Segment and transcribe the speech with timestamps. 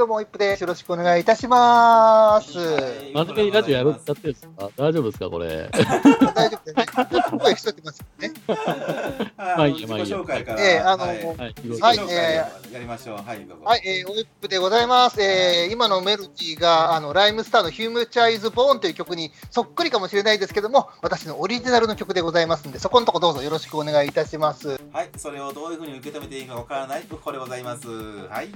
[0.00, 0.62] どうも、イップです。
[0.62, 2.54] よろしくお願いいたします。
[2.54, 4.70] 真面目にラジオやるやってるんですか？
[4.74, 5.68] 大丈夫ですかこれ？
[6.34, 6.86] 大丈夫ですね。
[6.86, 8.32] ちょっと声しとってますね。
[9.36, 10.62] まあいいやまあいいや自己紹介から。
[10.62, 13.16] ええあのはいはい、自己はい紹介やりましょう。
[13.18, 13.64] はい、どうぞ。
[13.66, 15.20] はい、えー、オイップでございます。
[15.20, 24.80] えー今のメロディーが、あの、ライムスターのヒュームチャイズ・ボーンという曲にそっくりかもしれないですけども、私のオリジナルの曲でございますんで、そこのとこどうぞよろしくお願いいたします。
[24.94, 27.86] はい、それをどういうふうに受け止めていいかわからないところでございます。
[27.88, 28.48] はい。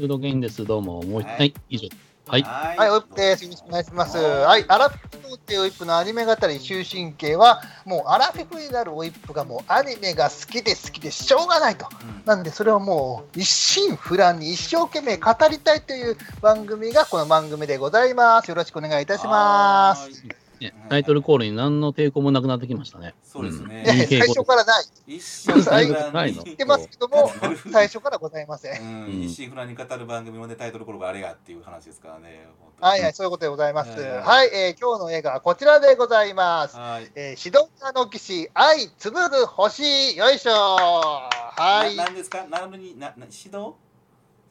[0.00, 0.64] フードゲインです。
[0.64, 1.02] どうも。
[1.02, 1.88] もう、はいはい、以上。
[2.26, 2.42] はい。
[2.42, 3.44] はいはい、オイップです。
[3.44, 4.16] よろしくお願いします。
[4.16, 11.86] はい、アラフィフのってオイップのアニメ語り終身刑は、もうアラフィフになるオイップがもうアニメが好きで好きでしょうがないと。
[12.02, 18.48] うんなんで、それをもう一心不乱に一生懸命語りたいという番組がこの番組でございます。
[18.48, 20.39] よろしくお願いいたします。
[20.88, 23.14] タイトルコールに何の抵抗もなくなってきましたね。
[23.22, 23.84] そうですね。
[24.08, 24.84] 最初からない。
[25.06, 26.32] 一心不乱ない。
[26.32, 27.30] のに言ってますけども、
[27.72, 28.82] 最初からございません。
[28.82, 32.48] うん、一心不乱に語る番組もね、タイトルコールがあれがっていう話ですからね。
[32.80, 33.90] はいはい、そういうことでございます。
[34.00, 36.76] はいえー今日の映画はこちらでございます。
[36.76, 37.10] はい。
[37.14, 40.50] えー、シドニアの騎士、愛紡ぐ星、よいしょ。
[40.52, 41.96] はい。
[41.96, 42.46] ななんですか？
[42.48, 43.74] なのに、な、な、指導？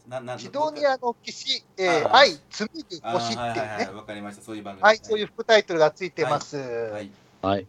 [0.10, 3.94] な、な、シドニアの騎士、えーあ愛紡ぐあ星っていうはいはいはい、ね。
[3.94, 4.42] わかりました。
[4.42, 4.84] そういう番組。
[4.84, 6.58] はい、そういう副タイトルがついてます。
[6.58, 7.12] ははい、い。
[7.44, 7.68] はい。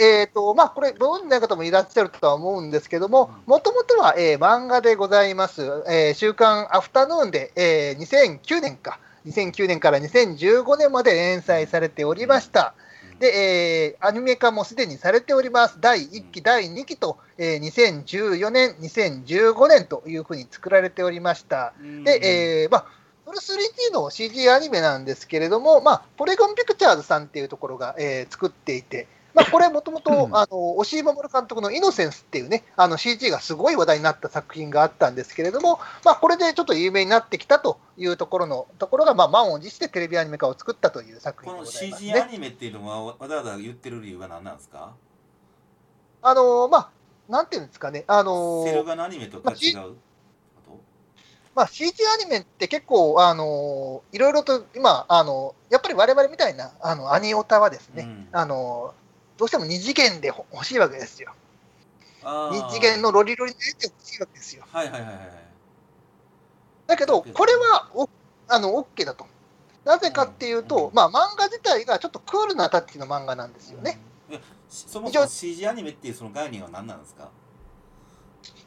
[0.00, 5.62] えっ、と、まあ、これ、ご存じない方もいらっしゃるとは思うんですけども、もともとは、えー漫画でございます。
[5.86, 12.74] えー週刊アフタヌーンで、えー2009年か、2009年から2015年まで連載されておりました。
[13.22, 15.78] で、えーアニメ化もすでにされております。
[15.80, 21.72] 第1期、第2期と、えー2014年、2015年というふうに作られておりました。
[21.80, 22.18] うんで、
[22.64, 22.86] えーまあ、
[23.24, 42.32] これ 3D の CG アニメなんですけれども、まあ、ポリゴンピクチャーズさんっていうところが、えー作っていて、まあ、これもともと、あの、押井守監督のイノセンスっていうね、あの CG がすごい話題になった作品があったんですけれども、まあ、これでちょっと有名になってきたというところの、ところが、まあ、満を持してテレビアニメ化を作ったという作この品でございます CG アね。
[42.32, 44.92] ニメっていうのはわざわざ言ってる理由は何なんですか？
[46.22, 46.90] あのまあ、
[47.28, 49.80] なんていうんですかね、あのセルガのアニメとか違うこ
[50.66, 50.78] と？
[51.54, 58.28] まあ、CG アニメって結構、あのいろいろと今、あのやっぱり我々みたいなあのアニオタはですね、うん。
[58.32, 58.94] あの
[59.36, 61.32] どうしても二次元でほ欲しいわけですよ。
[62.24, 64.64] 二次元のロリロリの欲しいわけですよ。
[64.70, 65.30] はいはいはいはい。
[66.86, 68.08] だけど、これはお
[68.48, 69.26] あの OK だと。
[69.84, 73.98] なぜかっていうと、うんまあ、漫画自体がちょっとクールなタッチの漫画なんですよね。
[74.30, 74.40] うん。
[74.68, 77.30] そもそも CG アニメっていうその概念は何なんですか？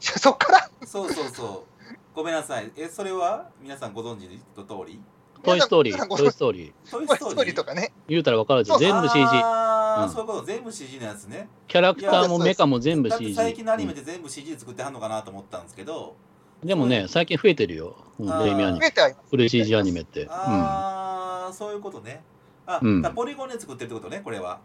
[0.00, 1.94] そっから、そうそうそう。
[2.14, 2.70] ごめんなさい。
[2.76, 5.00] え、それは皆さんご存知の通り？
[5.46, 6.90] トイストーリー、トイストーリー。
[6.90, 7.92] トイストーリーとかね。
[8.08, 8.74] 言うたら分かるでしょ。
[8.74, 9.24] そう全部 CG。
[9.24, 11.48] ああ、うんそういうこと、全部 CG のやつね。
[11.68, 13.34] キャラクターもメカも全部 CG。
[13.34, 16.16] 最近のアニメで全部 CG で作ってはんのかなと思ったんですけど、
[16.62, 17.96] うんでもね、最近増えてるよ。
[18.18, 18.86] うんレイミアニメ。
[18.86, 19.26] 増えてはいます。
[19.30, 20.22] フル CG アニメって。
[20.22, 20.30] うん。
[20.30, 22.22] ああ、そういうことね。
[22.66, 22.80] あ、
[23.14, 24.58] ポリゴンで作ってるってことね、これは。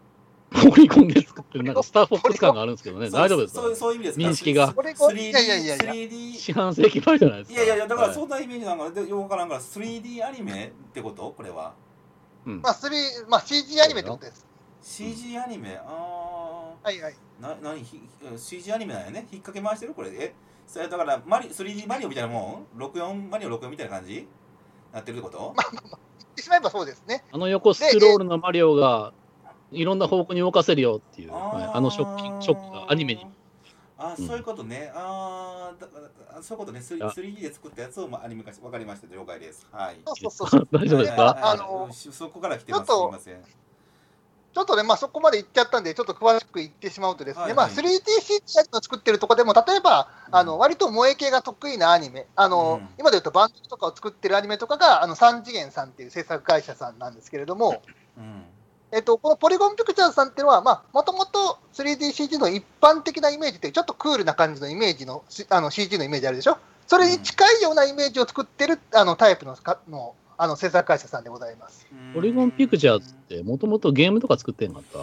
[0.52, 1.64] ポリゴンで作ってる。
[1.64, 3.10] なんかスターフォックス感があるんですけどね。
[3.10, 3.60] そう大丈夫ですか？
[3.60, 7.54] そういうそういう意味ですか認識がポリゴン 3D いやいやいやいや 3D 四半世紀前じゃないですか。
[7.54, 11.34] いやいやいや、だからはいそんなイメージなんかでよくわからんから、3D アニメってこと？
[11.36, 11.74] これは。
[12.44, 14.44] うんまあ、3まあ、CG アニメってことです。
[14.82, 17.14] CG アニメ、あはいはい。
[17.40, 18.00] ー、な、なに、ひ
[18.36, 19.28] CG アニメなんやね？
[19.30, 19.94] 引っ掛け回してる？
[19.94, 20.10] これ。
[20.12, 20.34] え、
[20.66, 24.26] それだからマリ、3D マリオみたいなもん ?64 マリオ64みたいな感じ？
[24.92, 25.54] なってるってこと？
[25.56, 25.66] 言
[26.26, 27.22] ってしまえばそうですね。
[27.30, 29.12] あの横スクロールのマリオが
[29.72, 33.26] いろんな方向に動かせるよっていう、はいあのショッキングショックがアニメに。
[33.98, 34.90] あうんそういうことね。
[34.94, 36.80] あーだだそういうことね。
[36.80, 39.14] 3- あ 3D で作ったやつをまあアニメ化し、わかりました。
[39.14, 39.66] 了解です。
[39.70, 39.96] はい。
[40.04, 40.68] そうそうそう。
[40.72, 41.38] 大丈夫ですか？
[41.40, 42.82] あのそこから来てます。
[42.84, 43.44] すちょっとみません。
[44.54, 57.82] ちょっとね、まあ、そこまで行っちゃったんで、ちょっと詳しく言ってしまうとですね、はいまあ、はい 3DCG を作ってるとこでも、例えば、あのうん割と萌え系が得意なアニメ、あのうん今で言うとバンドとかを作ってるアニメとかが、あの3次元さんっていう制作会社さんなんですけれども、
[58.18, 58.44] うん。
[58.92, 71.86] えっと、このポリゴンピクチャーズさんっていうのは、もともと 3DCG の一般的なイメージって、ちょっとクールな感じのイメージのしあの CG のイメージあるでしょ、それに近いようなイメージを作ってるあのタイプのかのあの制作会社さんでございます。
[72.14, 74.98] ポリゴンピクチャーズってもともとゲームとか作ってんかった？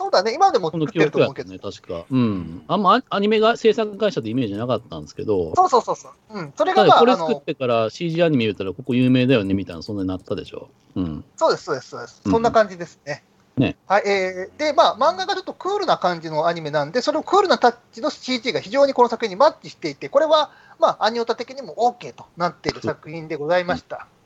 [0.00, 1.52] そうだね、今でもこ作ってると思うけど。
[1.52, 2.06] ね、確か。
[2.10, 2.64] うん。
[2.68, 6.38] あんまアニメが制作会社ってイメージなかったんですけど、そうそうそうそう。
[6.38, 10.70] うん、それがまああの、作ってから CG アニメ言うたらここ有名だよねみたいな、そんなになったでしょ。
[10.94, 11.24] うん。
[11.36, 12.22] そうです、そうです、そうです。
[12.24, 13.22] うんそんな感じですね。
[13.58, 23.96] ねはい、えーで、まあ、漫画がちょっとクールな感じのアニメなんで、そのクールなタッチの CG が非常にこの作品にマッチしていて、これは、まあ、アニオタ的にも OK となっている作品でございました。
[23.96, 24.19] うーん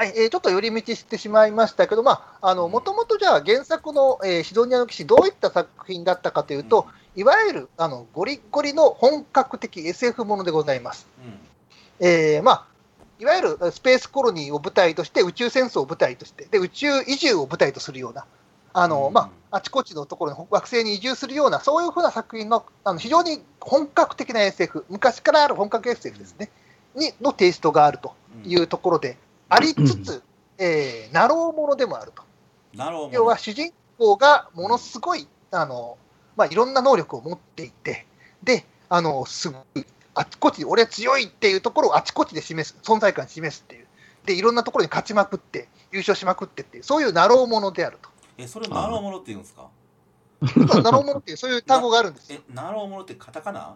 [0.00, 6.86] はいえーちょっと寄り道してしまいましたけど、まあ、あのもともとじゃあ原作の、えーシドニアの騎士、どういった作品だったかというと、
[7.16, 11.06] いわゆるあのゴリッゴリの本格的 SF ものでございます。
[12.00, 12.66] えーまあ、
[13.18, 18.24] いわゆるスペースコロニーを舞台として、宇宙戦争を舞台として、で宇宙移住を舞台とするような、
[18.72, 19.12] あのうん。
[19.12, 26.50] まあ、あちこちのところに惑星に移住するような、そういうふうな作品のあの非常に本格的な SF、昔からある本格 SF ですね、
[26.94, 28.14] にのテイストがあると
[28.46, 29.18] うんいうところで
[29.50, 30.22] ありつつ、
[30.56, 32.22] えー、なろうものでもあると。
[32.74, 33.10] なるほど。
[33.10, 35.98] 要は主人公がものすごい、あの
[36.36, 38.06] まあ、いろんな能力を持っていて、
[38.42, 43.86] で、あのすごい、あちこち、俺強いっていうところをあちこちで示す、存在感示すっていう、
[44.24, 48.08] で、いろんなところに勝ちまくって、優勝しまくってっていう、そういうなろうものであると。
[48.38, 49.68] え、それなろうものって言うんですか？
[50.82, 52.38] なろうものっていう、そういう単語があるんですよ。
[52.38, 53.74] え、ナローものってカタカナ？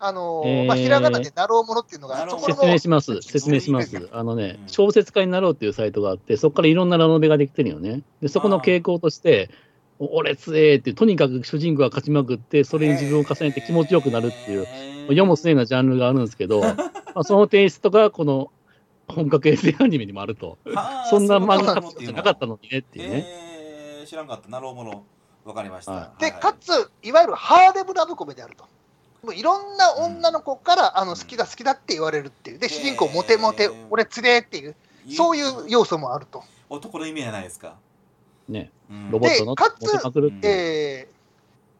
[0.00, 3.20] あのえーまあ、ひらがなでなろうものっていうのが、の説明します。
[3.20, 4.08] 説明しまうんす。
[4.12, 8.02] あのねう、ん小説家になろうっていうサイトがあって、そこからいろんなラノベができてるよね。
[8.20, 9.50] で、そこの傾向として、
[9.98, 16.76] お俺強えってとにかく主人公が勝ちまくって、それに自分を重ねて気持ちよくなるっていう、世も末なジャンルがあるんですけど、 ま
[17.16, 18.52] あ、そのテイストがこの
[19.08, 20.58] 本格 SF アニメにもあると。
[20.66, 23.24] はあそんな漫画じゃなかったのにねっていうね。
[23.26, 24.48] えー、知らんかった。
[24.48, 25.02] なろうもの。
[25.44, 25.92] わかりました。
[25.92, 28.66] はいかつ、いわゆるハーレムラブコメであると。
[29.22, 32.58] もういろんな女の子から、あの好きだ好きだって言われるっていう。
[32.58, 34.76] で、主人公モテモテ俺つれっていう、
[35.10, 36.44] そういう要素もあると。
[36.68, 37.74] 男の意味じゃないですか？
[38.48, 40.54] ね、うんロボットのでかつ持てまくるっていう。
[40.54, 41.18] えー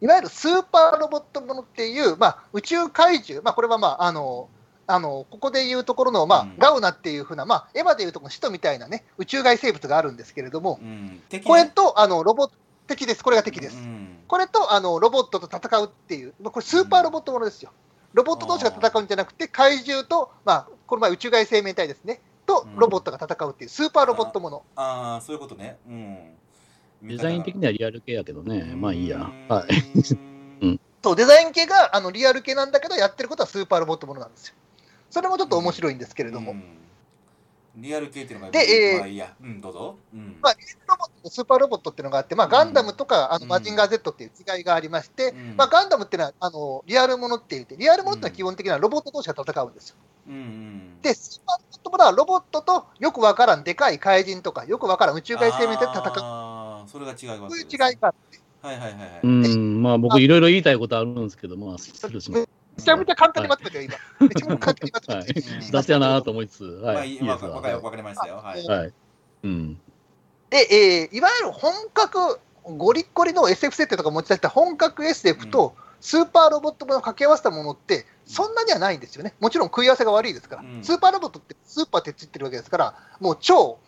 [0.00, 4.49] いわゆるスーパーロボットものっていう、まあ、宇宙怪獣、まあ、これは、まあ、あの
[4.87, 11.20] あのここでいうところの、まあうんガウナっていうふうな、まあ、エヴァでいうとこの使徒みたいな、ね、宇宙外生物があるんですけれども、うん。
[11.44, 12.52] これとあのロボット
[12.88, 13.76] 敵です、これが敵です。
[13.76, 17.73] うんこれとあのロボットと戦うっていう、まあこれスーパーロボットものですよ。
[18.12, 24.62] ロボット同士が戦うんじゃなくて、怪獣と、まあ、この前宇宙外生命体ですね、とうんロボットが戦うっていう、スーパーロボットもの。
[24.76, 25.79] ああ、そういうことね。
[25.88, 26.19] うん。
[27.02, 29.31] デザイン的にはリアル系やけどね、まあいいや。
[29.49, 29.75] はい。
[30.67, 30.81] い。
[31.02, 34.55] そうデザイン系があのリアル系なんだけど、やってることはスーパーロボットものなんですよ。
[35.11, 36.64] それもちょっと面白いんですけれども、うん
[37.80, 39.34] リアル系っていうのがでえーまあいいや。
[39.40, 39.96] うん、どうぞ。
[40.12, 40.38] うん。
[40.42, 49.96] まあ、リアルロボットとスーパーロボットっていうのがあって、まあ、ガンダムとか、あうんのマジンガー Z っていう違いがありまして、うんまあ、ガンダムっていうのはあのリアルものって言って、リアルものってのは基本的にはロボット同士が戦うんですよ。
[50.28, 51.00] うんうん。
[51.02, 57.56] で、スーパーロボットものはロボットとよくわからんでかい怪人とか、よくわからん宇宙外生命体で戦う、ああ、それが違います。
[57.56, 59.20] そういう違いがあって、はいはいはいはい。
[59.22, 62.48] うん、まあ僕いろいろ言いたいことあるんですけど、まあ、スルーします。
[62.78, 63.96] めちゃめちゃ簡単にまとめてよ、今。
[64.20, 65.46] めちゃめちゃ簡単にまとめてよ。
[65.54, 67.10] うん雑やなと思いつつ、まあはい。
[67.10, 68.36] いいいわかりましたよ。
[68.36, 68.64] はい。
[68.64, 68.92] はい。
[69.42, 69.80] うん。
[70.50, 79.34] で、えーいわゆる本格、ゴリッゴリの SF 設定とか持ち出した本格 SF とスーパーロボットものを掛け合わせたものって、そんなにはないんですよね。
[79.40, 83.78] もちろん食い合わせが悪いですから、うんスーパーロボットってスーパーってついてるわけですから、もう超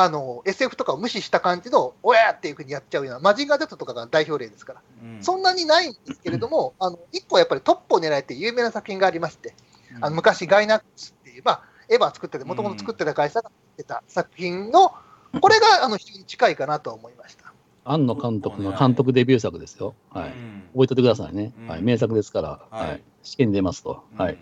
[0.00, 9.56] あの SF とかを無視した感じの、おやーっていうふうにやっちゃうような、マジンガー Z とかが代表例ですから、うんそんなにないんですけれども、 あの1個やっぱりトップを狙えて有名な作品がありまして、
[10.00, 14.94] あの昔、ガイナックスっていう、まあ、エヴァ作ってて、もともと作ってた会社が作ってた作品の、
[15.40, 17.52] これがあの非常に近いかなと思いました。
[17.84, 19.96] 庵野監督の監督デビュー作ですよ。
[20.10, 20.28] はい。
[20.28, 21.52] うん覚えておいてくださいね。
[21.58, 21.82] うんはい。
[21.82, 23.02] 名作ですから、はいはい。
[23.24, 24.04] 試験に出ますと。
[24.16, 24.38] はい。。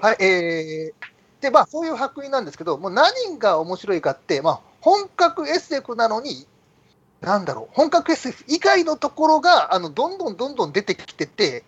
[0.00, 1.15] はい、えー、
[1.46, 6.44] で、まあ、そういう作品なんですけど、もう何が面白いかって、まあ、本格 SF なのに、
[7.20, 11.62] なんだろう、本格 SF 以外のところが、あの、どんどんどんどん出てきてて、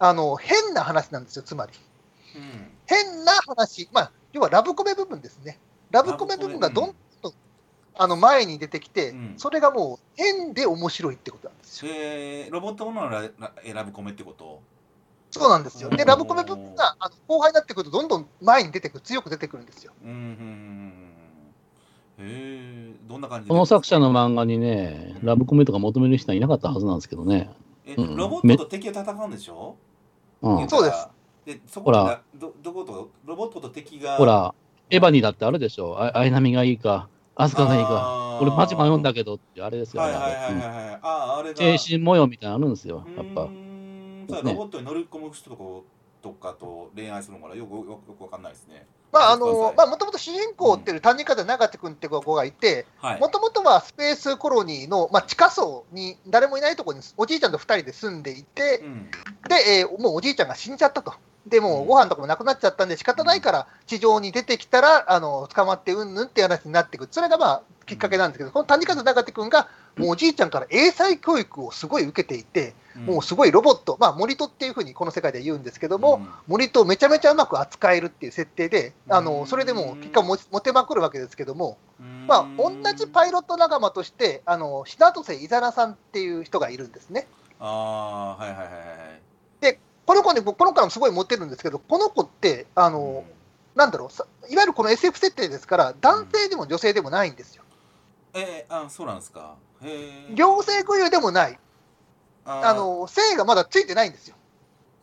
[0.00, 1.72] あの、変な話なんですよ、つまり。
[2.34, 5.60] うん変な話、まあ、要はラブコメ部分ですね。
[5.92, 7.32] ラブコメ部分がどんどん、
[7.94, 11.92] あの前に出てきて、うんそれがもう変で面白いってことなんですよ。
[11.94, 14.60] えーロボットもののララ選ぶコメってこと？
[15.30, 15.88] そうなんですよ。
[15.90, 19.92] で、うんラブコメ部分があの後輩になってくると、どんどん前に出てくる、強く出てくるんですよ。
[20.04, 21.04] うんうんうんうん
[22.22, 23.50] へえどんな感じで？
[23.50, 27.50] この作者の漫画にね、ラブコメとか求める人はいなかったはずなんですけどね。
[27.86, 29.76] えうんロボットと敵が戦うんでしょ？
[30.42, 30.68] うん。
[30.68, 31.08] そうです
[31.46, 34.54] でそこほららどどことロボットと敵がほら、
[34.90, 35.96] エヴァにだってあるでしょ？
[35.98, 38.38] あアイナミがいいか、アスカがいいか。
[38.42, 40.12] 俺マジ迷うんだけどって、あれですよね。
[40.12, 43.48] はいはいはいはいあれはいあああれが精神模様みたいなのあるんですよ、やっぱ
[44.30, 44.52] そうね。
[44.52, 45.62] ロボットに乗り込む人とか
[46.22, 48.86] とかと恋愛するのかなよくよくわかんないですね。
[49.12, 53.20] まあ、あの、まあ、もともと主人公っていう谷風永手君って子がいて、はい。
[53.20, 59.10] もともとはスペースコロニーの、まあ、地下層に誰もいないところにおじいちゃんと2人で住んでいてう、ん。
[59.48, 61.14] で、えーもうおじいちゃんが死んじゃったと。
[61.50, 72.74] でもうご飯とかもなくなっちゃったんで、仕方ないから地上に出てきたら、あの捕まってうんぬんっていう話になってくる、それがまあきっかけなんですけど、この谷風中手君が、もうおじいちゃんから英才教育をすごい受けていて、
[73.06, 81.78] もうすごいロボット、まあ、森戸っていうふうにこの世界で言うんですけども、森戸をめちゃめちゃうまく扱えるっていう設定で、あのそれでも結果もモテまくるわけですけども、
[82.28, 87.26] まあ、同じパイロット仲間として、あの白戸瀬伊沢さんっていう人がいるんですね。
[87.58, 89.29] ああはいはいはいはい
[90.10, 93.22] この子に、僕この子もすごいモテるんですけど、この子って、あの、
[93.76, 97.62] なんだろうさ、いわゆるこの SF 設定ですから、男性でも女性でもないんですよ。
[98.34, 99.54] えー、あそうなんですか。
[99.84, 100.34] へえ。
[100.34, 101.56] 行政固有でもない、
[102.44, 104.34] ああの性がまだついてないんですよ。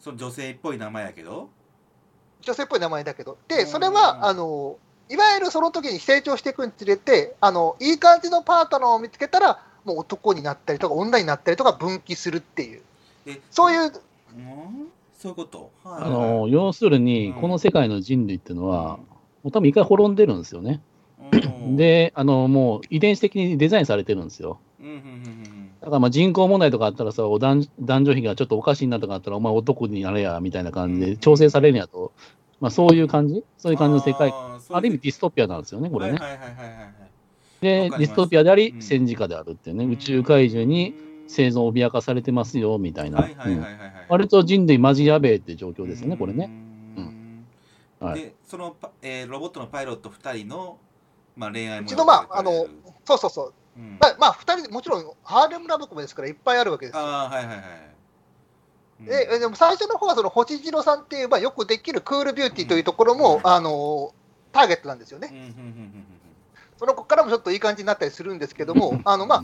[0.02, 1.48] その女性っぽい名前やけど？
[2.42, 3.34] 女性っぽい名前だけど。
[3.34, 3.68] うで、ん。
[3.68, 4.76] それは、あの、
[5.08, 12.82] いわゆるその時に成長していくにつれて、あの、いい感じのパートナーを見つけたら、もう男になったりとか、女になったりとか、分岐するっていう、
[13.26, 13.94] えそういう、
[14.36, 14.92] うん？
[15.18, 15.72] そういうこと？
[15.84, 16.04] はい。
[16.04, 18.98] あの要するに、この世界の人類っていうのは、
[19.44, 20.82] もう多分一回滅んでるんですよね。
[21.32, 21.36] う
[21.70, 21.76] ん。
[21.76, 24.60] で、あのもう遺伝子的にデザインされてるんですよ。
[24.80, 32.12] うんうんうんだからまあ人口問題とかあったらさ、お男男女比がちょっとおかしいなとかあったら、お前男になれやみたいな感じで調整されるんやと、
[32.60, 36.20] まあ、そういう感じ、そういう感じの世界、あある意味ディストピアなんですよね、これね。
[37.62, 38.82] で、ディストピアでありう、ん。
[38.82, 40.96] 戦時下であるっていうね、宇宙怪獣に
[41.28, 43.74] 生存を脅かされてますよみたいな、はいはいはいうんはい。
[43.74, 46.50] はい割と人類マジやべえって状況ですよね、これね。
[46.98, 47.46] うん。
[48.00, 48.22] はい。
[48.22, 50.78] でそのパ、えーロボットのパイロット2人の、
[51.36, 52.68] まあ、恋愛うちのまああの
[53.06, 53.98] そうそうそう、うん。
[54.00, 57.02] まあ、まあ、2人でもちろん、ハーレムラブコメですから、いっぱいあるわけですよ。
[57.02, 57.66] ああはいはいはい
[59.02, 59.06] うん。
[59.06, 64.14] ででも最初の方はその星次郎さんっていう、まあ、よくできるクールビューティーというところも、あの
[64.54, 65.30] ターゲットなんですよね。
[65.32, 66.04] うんうんうんうん
[66.78, 69.44] その子からもちょっといい感じになったりするんですけども、あのまあ、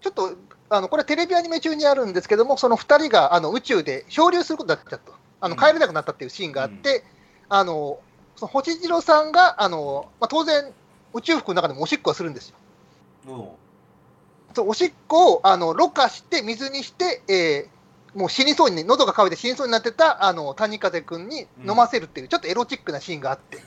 [0.00, 0.36] ちょっと
[0.72, 5.10] あのこれ、テレビアニメ中にあるんですけども、その2人があの宇宙で漂流することになっちゃった。
[5.10, 5.60] と、あのうん。
[5.60, 7.04] 帰れなくなったっていうシーンがあって、
[7.48, 7.98] あの
[8.36, 10.72] その星次郎さんがあの、まあ、当然、
[11.12, 12.56] 宇宙服の中でもおしっこをするんですよ。
[13.26, 13.32] う。
[13.32, 13.48] ん
[14.54, 17.80] そうおしっこをあのろ過して、水にして、えー
[18.12, 23.58] もう死にそうに、喉が渇いて死にそうになってたあの谷風君に飲ませるっていう、ちょっとエロチックなシーンがあって、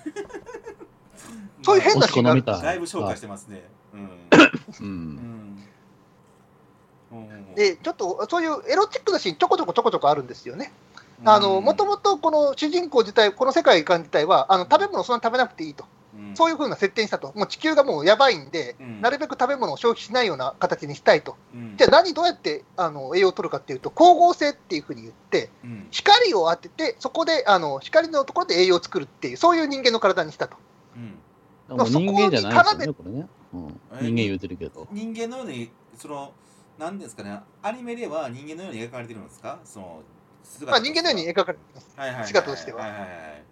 [1.64, 2.62] そういう変なシーンがあるんですよ。
[2.62, 3.64] だいぶ紹介してますね。
[3.94, 4.00] うん。
[4.02, 4.10] う。
[4.82, 4.90] うんん。
[4.90, 4.90] う
[5.22, 5.44] ん
[7.56, 10.72] で、ちょっとそういうエロチックなシーン、ちょこちょこちょこちょこあるんですよね。
[11.26, 15.86] あのもともとこの主人公自体、この世界観自体は、あの食べ物をそんなに食べなくていいと、
[16.36, 19.02] そういうふうな設定にしたと、もう地球がもうやばいんで、うん。
[19.02, 21.76] なるべく食べ物を消費しないような形にしたいと、うん。
[21.78, 25.88] じゃあ、何、どうやってあの栄養を取るかっていうと、光合成っていうふうに言って、うん。
[25.92, 30.58] 光を当てて、そこであの光のところで栄養を作るっていう、そういう人間の体にしたと。
[30.96, 31.18] うん。
[31.86, 33.28] 人間じゃないですよね、これね。
[33.54, 34.88] うん、え人間言うてるけど。
[34.92, 36.32] 人間のようにその
[36.78, 39.60] なんですかねアニメでは人間のように描かれてるんですか？
[39.64, 40.02] その
[40.44, 41.94] 姿まあ、人間のように描かれてます。
[41.96, 42.82] はいはいはい姿としては。
[42.82, 43.44] はいはいはい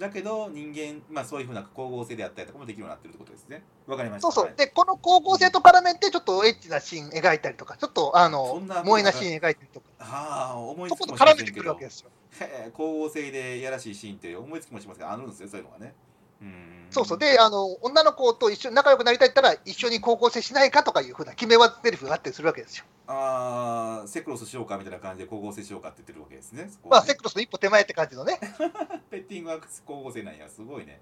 [0.00, 3.62] だけど人間まあそういうふうな光合成であったりとかもできるようになってるってことですね。
[3.86, 4.28] わかりました。
[4.28, 4.46] はいそう。
[4.46, 11.52] そうで、この光合成と絡めて、ちょっとエッチなシーン描いたりとか、ちょっとあその萌えなシーン描いたりとか、ああ思いそつきもしませんけど。
[11.52, 12.08] くるわけですよ。
[12.40, 15.94] へえ光合成でやらしいシーンって思いつきもしますけどあるんですよそういうのがね。
[16.04, 16.09] うん
[16.90, 22.84] そうそう、であの、女の子と一緒に仲良くなりたいったら、一緒に光合成しないかとかいうふうな決め技セリフがあったりするわけですよ。
[23.06, 28.38] ああセクロスしようかみたいな感じで光合成しようかって言ってるわけですねそこまあ、はねセックスの一歩手前って感じのね、
[29.10, 31.00] ペッティングは光合成なんやすごいね。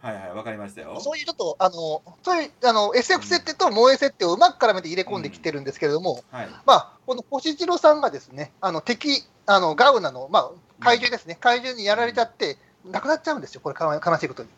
[0.00, 1.00] はいはいわかりましたよ。
[1.00, 6.48] そういうちょっと、あのそういうあの SF 設定と萌え設定をうまく絡めて入れ込んできてるんですけれども、はい。
[6.66, 10.50] まあ、この星次郎さんがですね、あの敵、あのガウナの、まあ、
[10.80, 14.48] 怪獣ですね、怪獣にやられちゃって、亡くなっちゃうんですよ、これ、悲しいことに。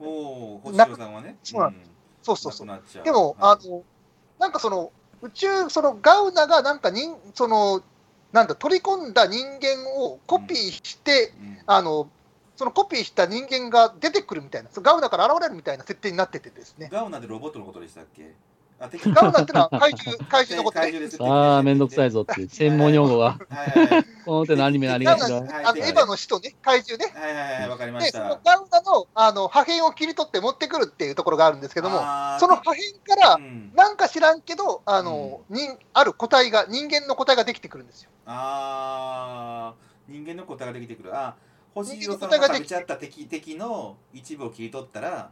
[0.00, 1.36] おお星野さんはね。
[1.42, 1.74] そうなん
[2.22, 2.68] そうそうそう。
[3.04, 3.64] でも、はい。
[3.64, 3.82] あの、
[4.38, 7.82] なんかその、宇宙、そのガウナがなんか人、その、
[8.32, 11.58] なんだ、取り込んだ人間をコピーして、うん。
[11.66, 12.08] あの、
[12.56, 16.88] そのコピーした人間が出てくるみたいな、ガウナから現れるみたいな設定になっててですね。
[16.92, 18.24] ガウナでロボットのことでしたっけ？
[18.24, 18.32] あ
[18.86, 19.10] 敵。
[19.10, 20.82] ガウナってのは怪獣、 怪獣のことね。
[20.82, 21.22] 怪獣です。
[21.22, 23.36] ああ、めんどくさいぞっていう、専門用語が、
[24.24, 25.26] この手のアニメのありがちだ。
[25.26, 27.12] あのエヴァの使徒ね、怪獣ね。
[27.20, 31.98] はいはいはいわかりまで、そのしたガウナのあの破片を切り取って持ってくるっていうところがあるんですけども、
[32.38, 33.72] その破片からう、ん。
[33.74, 38.10] なんか知らんけど、あの、人ある個体が、人間の個体ができてくるんですよ。
[38.26, 41.16] あー人間の答えができてくる。
[41.16, 41.34] あ
[41.74, 45.30] 星色さん人間の答えができが食べちゃった敵敵の一部を切り取ったら、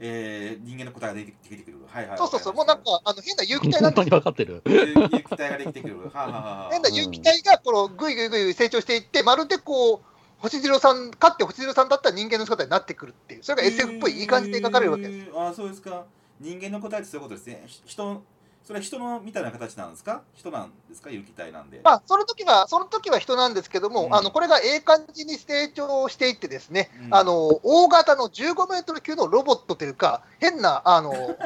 [0.00, 1.78] えー、人間の答えができできてくる。
[1.86, 4.18] はいはいそうそうそう、もうわなんか、あの変な有機体なん本当ですよ。
[4.18, 4.62] に分かってる。
[4.66, 5.98] 有有機体ができてくる。
[5.98, 6.70] はあはあはあ。
[6.70, 10.00] 変な有機体がこのぐいぐいぐい成長していって、まるでこう、
[10.38, 15.28] 星次郎さん、かって星次郎さんだったら人間の姿になってくるっていう、それが SF っぽいいい感じで描かれるわけです。
[15.28, 16.04] えーあーそうですか。
[16.40, 17.64] 人間の答えってそういうことですね。
[17.66, 18.22] ひ人
[18.68, 20.20] それは人のみたいな形なんですか？
[20.34, 21.08] 人なんですか？
[21.08, 21.80] 有機体なんで。
[21.82, 31.14] まあ、その時は、その時は人なんですけども、うんあのこれがええ感じに成長していってですね、うんあの大型の15メートル級のロボットというか、変な、あの、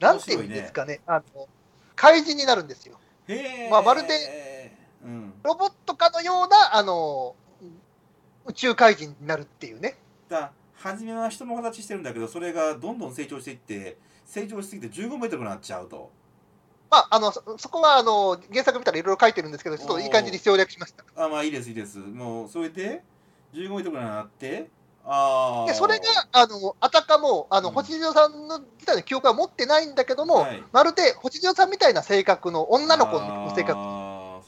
[0.00, 1.48] なんていうんですかね、あの
[1.96, 2.98] 怪人になるんですよ。
[3.70, 5.32] まあまるで、うん。
[5.42, 7.34] ロボットかのような、あの
[8.44, 9.96] 宇宙怪人になるっていうね。
[10.28, 13.96] だ初めは人の形してるんだけど、それがどんどん成長していって、
[14.28, 16.12] 成長しすぎて15メートルになっちゃうと。
[16.90, 21.04] まあ、あのそそこはあの原作見たらいろいろ書いてるんですけど、ちょっといい感じに省略しました。
[21.16, 21.98] あ、まあいいです、いいです。
[21.98, 23.02] もう、それで、
[23.52, 24.70] 15メートルになって、
[25.04, 25.66] ああ。
[25.66, 33.82] でそれがあのあたかもあの、うん星次郎さんの自体の記憶は持ってないんだけども、はいまるで星次郎さんみたいな性格の女の子の性格、う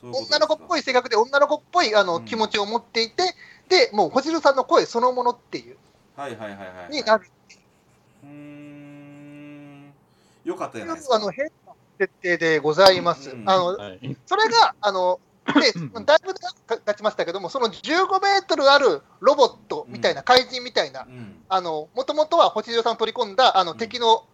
[0.07, 3.23] いう女の子っぽい性格で、女の子っぽいあの、うん気持ちを持っていて、
[3.69, 5.77] でもう星次郎さんの声そのものっていう、
[6.17, 6.93] はいはいはいはい。
[6.93, 7.31] になる
[8.25, 8.60] うーん。
[10.45, 11.25] よかったじゃないですあか。
[11.25, 13.31] の変な設定でございます。
[13.31, 14.17] うんあのはい。
[14.27, 21.43] それがあのでうんだいぶ経ちましたけども、その15メートルあるロボットみたいな、怪人みたいな、うん。
[21.51, 24.25] もともとは星次郎さんを取り込んだあのうん敵の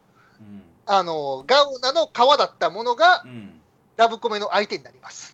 [0.40, 0.62] うん。
[0.84, 3.60] あのガウナの皮だったものがうん。
[3.96, 5.32] ラブコメの相手になります。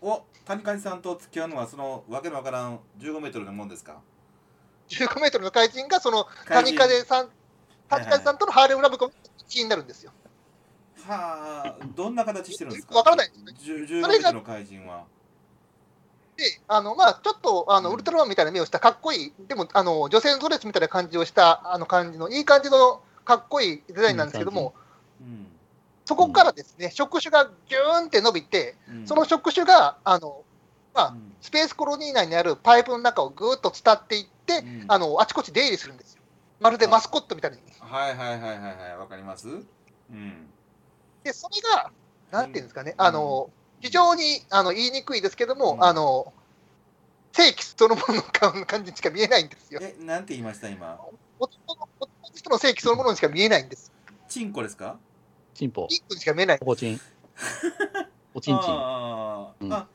[0.00, 4.00] お谷川さんと付き合うのはそのわけのわからん15メートルのもんですか
[4.88, 7.28] ？15メートルの怪人がその谷風さん、
[7.90, 9.12] 谷風さんとのハーレムラブコメ
[9.50, 10.12] の一員になるんですよ。
[11.06, 12.94] はあどんな形してるんですか？
[12.94, 13.52] わからないですね。
[13.58, 15.04] 10 15メートルの怪人は。
[16.36, 17.94] で、あのまあ、ちょっとあのうん。
[17.96, 24.74] ウルトラマンみたいな目をしたかっこいい、でもあの女性のドレスみたいな感じをしたあの感じの、いい感じのかっこいいデザインなんですけども、
[25.20, 25.46] うん。
[26.04, 29.06] そこからですね、触手がギューンって伸びて、うん。
[29.06, 30.42] その触手があの、
[30.94, 31.32] まあう、ん。
[31.40, 34.84] スペースコロニー内にあるパイプの中をぐーっと伝っていって、うん。
[34.88, 36.19] あのあちこち出入りするんですよ。
[36.60, 37.58] まるでマスコットみたいに。
[37.80, 39.48] はいはいはいはいはいわかります？
[39.48, 40.46] うん
[41.24, 41.90] で、それが、
[42.30, 43.50] なんていうんですかね、あの
[43.80, 46.32] 非常にあの言いにくいですけども、うんあの
[47.32, 49.80] 正規そのものの感感じにしか見えないんですよ。
[49.82, 50.98] えなんて言いました今？
[51.38, 53.92] 男の男の人の正規そのものにしか見えないんです。
[54.28, 54.98] チンコですか？
[55.54, 55.86] チンポ。
[55.88, 56.58] ピンクにしか見えない。
[56.60, 57.00] おこちん。
[58.34, 58.64] おちんちん。
[58.64, 59.88] うんあーあまあ、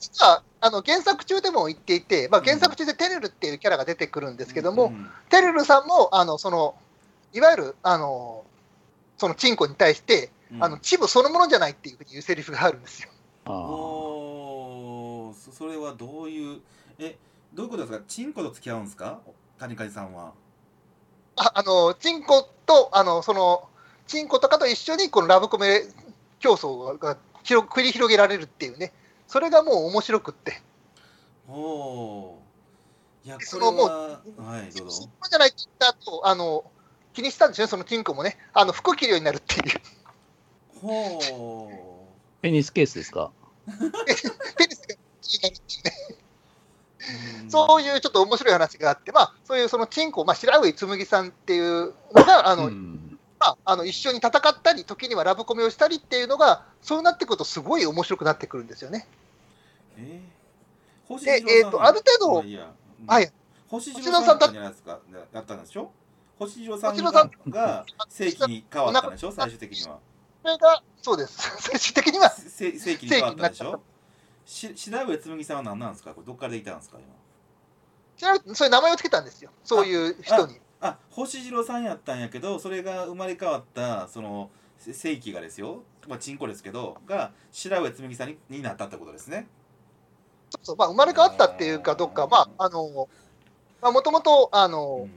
[0.00, 6.74] 実はあの原作中でも言っていて、まあ、原作中でテレルっていうキャラが出てくるんですけども、うんテレルさんもあのその
[7.32, 8.44] いわゆるあの
[9.16, 10.64] そのチンコに対して、うん。
[10.64, 13.08] あのチブそのものじゃないっていうふうに言うセリフがあるんですよ。
[13.46, 13.54] ああ。
[13.54, 15.34] おー。
[15.34, 16.60] そそれはどういう
[16.98, 17.16] え
[17.54, 18.04] どういうことですか？
[18.06, 19.20] チンコと付き合うんですか？
[19.58, 20.32] 谷川さんは。
[21.36, 23.68] ああのチンコとあのその
[24.06, 25.82] チンコとかと一緒にこのラブコメ
[26.38, 28.92] 競争が広繰り広げられるっていうね、
[29.26, 30.60] それがもう面白くって、
[31.48, 32.38] お
[33.24, 36.64] いやそのもうははいどうぞそこじゃないって言った後あの
[37.12, 39.80] 気にしたんですよね、そのチンコもね、あの服着るようになるっていう。
[40.80, 42.06] ほ
[42.42, 43.30] ペニスケースですか
[43.66, 45.92] ペニスが気になるっていうね、
[47.48, 53.05] うそういうちょっと面白い話があって、まあ、そういうそのチンコ、まあ、白上紬さんっていうのが、あのうん。
[53.46, 59.06] まあ、あの一緒に戦ったり、時にはラブコメをしたりっていうのが、そうなってくると、すごい面白くなってくるんですよね。
[59.98, 62.70] えー、星でえーとある程度まあいいや。
[63.00, 63.06] うん。
[63.06, 63.32] はい、
[63.68, 65.90] 星次郎さんだったんでしょ
[66.38, 66.96] 星次郎さん
[67.48, 69.98] が正規に変わったんでしょ最終的には。
[70.42, 73.80] それが、そうです、 最終的には、せ正規に変わったんでしょ？
[74.44, 76.12] し白上紬さんは何なんですか？
[76.14, 78.54] これどっからでいたんですか今？
[78.54, 80.60] そういう名前をつけたんですよ、そういう人に。
[80.80, 85.82] あ星次郎さんやったんやけどそれが生まれ変わったそのせ正規がですよ。
[86.08, 89.48] まあチンコですけどが白上紬さんにになったってことですね。
[90.50, 93.08] そうそうまあ、生まれ変わったっていうかどうか、まあ、あの、
[93.82, 95.10] まあ、もともと、あの、うん。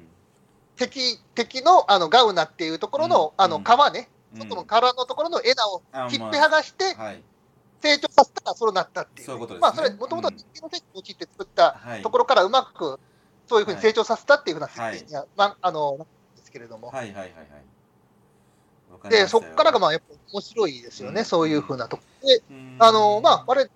[0.76, 3.62] 敵、敵の、あの、ガウナっていうところの、あの、うん。
[3.62, 4.40] うん皮ね、うん。
[4.40, 7.24] 外の殻のところの枝をあ切っまあぺ剥がして、はい。
[7.82, 9.26] 成長させたらそうなったっていう。
[9.26, 9.62] そういうことですね。
[9.62, 12.02] まあ、それ、もともとは敵の敵を切って作ったはい。
[12.02, 13.00] ところからうまく、
[13.50, 15.00] そういうふうに成長させたっていうふうな設はい。
[15.00, 16.08] 定には、まあ、あの、なん
[16.38, 16.90] ですけれども。
[16.90, 19.10] はいはいはいはい。
[19.10, 21.26] で、そこからが、まあ、やっぱ面白いですよね、うん。
[21.26, 22.76] そういうふうなところで、うん。
[22.80, 23.70] あの、まあ、あれ、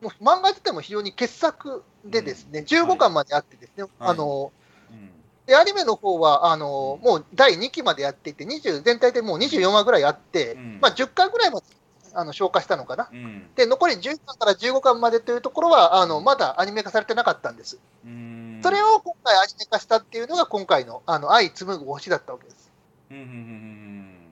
[0.00, 4.52] もう漫画自体も非常に傑作でですね、15巻まであってですね、あの、
[4.90, 5.10] うん。
[5.46, 10.78] でアニメの方はあのもう第2期までやっていて、20全体でもう24話ぐらいあって、うん。
[10.80, 11.66] まあ、10巻ぐらいまで
[12.14, 13.08] あの消化したのかな。
[13.12, 13.48] うん。
[13.54, 17.78] で、残り10巻から15巻までというところは、あのまだアニメ化されてなかったんです。
[18.04, 22.70] うんそれを今回アニメ化したっていうのが、今回のあの愛紡ぐ星だったわけです。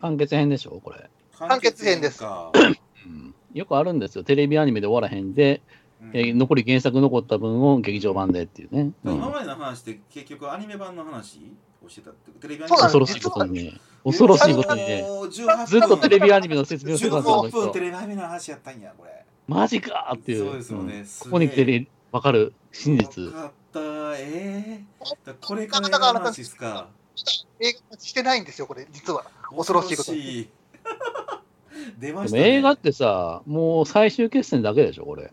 [0.01, 1.09] 完結編でしょこれ。
[1.39, 2.53] 完完結編ですか
[3.07, 3.35] うん。
[3.55, 4.25] よくあるんですよ。
[4.25, 5.63] テレビアニメで終わらへんで、
[6.03, 8.93] うんえー残り原作残った分を劇場版でっていうね。
[9.05, 11.53] うん今までの話って結局アニメ版の話
[11.85, 13.81] をしてたってテレビアニメ恐ろしいことにね。
[14.05, 15.05] 恐ろしいことにね。
[15.67, 17.81] ずっとテレビアニメの説明をしてたんですよ、あの15分人テ。
[17.81, 20.45] レビアニメの話やったんやこれマジかーっていう。
[20.45, 23.31] そうですよねここに来てねわかる真実よ。
[23.33, 24.19] かった。
[24.19, 24.85] ええ
[25.25, 26.89] だこれからだからの話ですか。
[27.61, 29.25] 映画してないんですよ、これ、実は。
[29.51, 30.13] 恐ろしいこと
[31.99, 32.43] 出までしたね。
[32.43, 35.33] も映画ってさ、もう最終決戦だけでしょ、これ。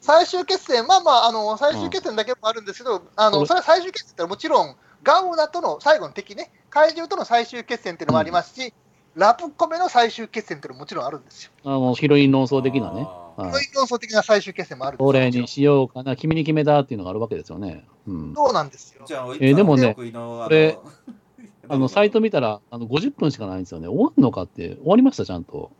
[0.00, 3.32] 最終決戦、まあまあ、あの最終決戦だけもあるんですけど、あうん。
[3.32, 8.72] のそれは最終決戦ってもちろん、ガウナとの最後の敵ね、怪獣との最終決戦っていうのもありますし、
[9.14, 11.50] ラプコメの最終決戦っていうのももちろんあるんですよ。
[11.64, 13.06] あのヒロイン論争的なね。
[13.42, 17.84] はいヒロイン論争的な最終決戦もあるどれにしようかな、君に決めたっていうのがあるわけですよね。
[18.06, 18.34] うん。
[18.34, 19.04] そうなんですよ。
[19.06, 20.02] じゃあ、えーでもねこ
[20.50, 20.76] れ
[21.70, 23.88] あのサイト見たら、あの、50分しかないんですよね。
[23.88, 25.70] 終わんのかって、終わりました、ちゃんと。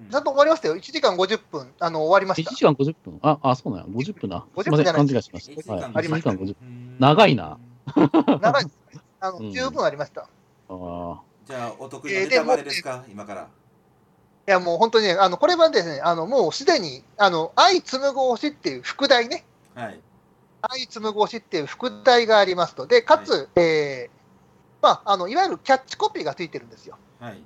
[0.00, 0.76] うんちゃんと終わりましたよ。
[0.76, 2.54] 1時間50分、あの終わりまし1た。
[2.54, 3.18] 時間50分。
[3.22, 3.86] あ、あ、そうなんや。
[3.86, 4.44] 50分だ。
[4.62, 5.72] すいません、50勘違いしま1時した。
[5.74, 5.82] はい。
[5.82, 6.56] 間1時間50分。
[6.62, 7.58] うん長いな。
[7.94, 9.00] 長いですね。
[9.20, 10.22] あのうん十分ありました。
[10.22, 10.24] い
[10.68, 13.48] あじゃあ、お得意のネタバレですか、今から。
[14.46, 20.00] や、もう本当にね、あのこれはですね、あのもうすでに、あの愛紡ぐ推しっていう副題ね、はい。
[20.62, 24.16] 愛紡ぐ推しっていう副題がありますので、かつ、えー
[24.82, 26.96] まあ、あのいわゆるキャッチコピーがついてるんですよ。
[27.18, 27.42] はい。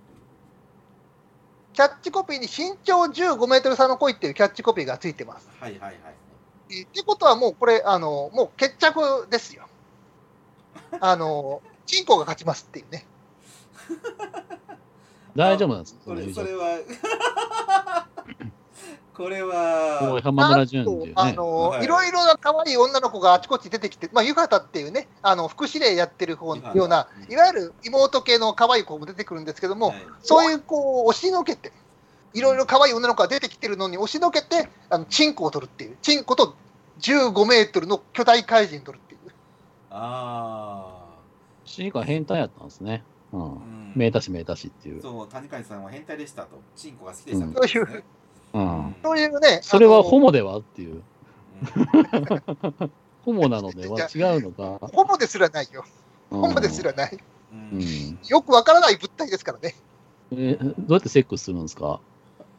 [1.72, 5.48] キャッチコピーに身長15メートル差の恋っていうキャッチコピーがついてます。
[5.58, 5.96] はいはいはい。
[6.70, 9.66] えーってことはもうこれ、あのもう決着ですよ。
[11.00, 13.06] あの、チンコが勝ちますっていうね。
[15.36, 16.00] 大丈夫なんですか？
[16.06, 18.06] これ、それそ れは、
[19.14, 19.46] これ大
[20.14, 21.12] は、浜村淳っていうね。
[21.16, 21.84] あの、はい。
[21.84, 30.06] いろいろな可愛い女の子があちこち出てきて、まあ、湯畑っていうね、あの副司令やってる方のような、いわゆる妹系の可愛い子も出てくるんですけども、はい。
[30.22, 31.72] そういうこう押しのけて、
[32.32, 36.54] いろいろ可愛い女の子が出てきてるのに押しのけて、あのチンコを取るっていう、チンコと
[37.00, 39.20] 15メートルの巨大怪人取るっていう。
[39.90, 40.94] あ
[41.66, 43.02] シーカ変態やったんですね。
[43.32, 43.92] うん。
[43.96, 45.02] 名たし名たしっていう。
[45.02, 46.60] そう、谷川さんは変態でしたと。
[46.76, 47.46] チンコが好きでした。
[47.46, 47.52] うん。
[47.54, 48.04] と、そういう
[48.52, 48.96] うん。
[49.02, 50.94] そういうね、それはホモではっていう。
[50.94, 52.90] うん。
[53.24, 54.86] ホモなのでは違うのか。
[54.88, 55.84] ホモですらないよ。
[56.30, 56.40] うん。
[56.40, 57.14] ホモですらない。
[57.14, 57.78] ううん。
[57.78, 58.18] ん。
[58.26, 59.74] よくわからない物体ですからね。
[60.32, 62.00] えどうやってセックスするんですか？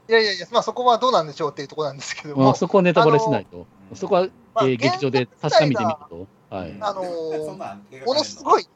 [0.09, 2.49] いやいやいや、まあそこはどうなんでしょうっていうところなんですけども。
[2.49, 3.65] あ、そこはネタバレしないと。
[3.91, 3.95] うん。
[3.95, 6.27] そこは、まあえー劇場で確かめてみると。
[6.53, 6.77] はい。
[6.81, 8.67] あのーものすごい、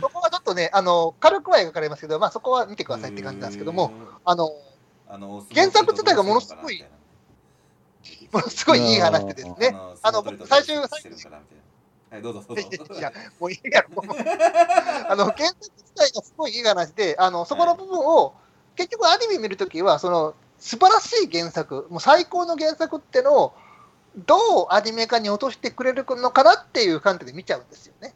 [0.00, 3.92] そこはちょっとね、あの軽くは描かれますけど、まあそこは見てくださいって感じなんですけども、
[4.24, 4.50] あの
[5.54, 6.84] 原作自体がものすごい
[8.32, 11.54] ものすごいいい話でですね、あの僕最終最後
[12.14, 12.62] はい、どうぞどうぞ。
[12.96, 13.88] いや、もういいやろ、
[15.10, 18.34] あの原作自体がすごいいい話で、あのそこの部分を、
[18.76, 23.54] 結局、アニメ見るときは、その素晴らしい原作、もう最高の原作ってのを、
[24.16, 28.14] どうアニメ化に落としてくれるのかなっていう観点で見ちゃうんですよね。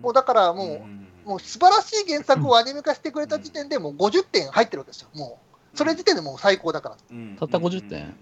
[0.00, 5.38] もうだからもう、んもう素晴らしい原作をアニメ化してくれた時点でもう50点入ってるわけですよ、も
[5.74, 5.76] う。
[5.76, 6.96] それ時点でもう最高だから。
[7.10, 8.14] うんたった50点